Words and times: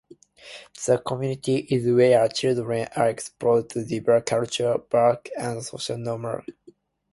The 0.87 0.97
community 0.97 1.57
is 1.57 1.85
where 1.95 2.27
children 2.27 2.87
are 2.95 3.07
exposed 3.07 3.69
to 3.69 3.85
diverse 3.85 4.23
cultures, 4.25 4.77
values, 4.89 5.19
and 5.37 5.63
social 5.63 5.99
norms. 5.99 6.45